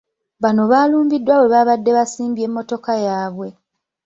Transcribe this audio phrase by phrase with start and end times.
[0.41, 3.47] Bano baalumbiddwa webaabadde baasimbye mmotoka yaabwe.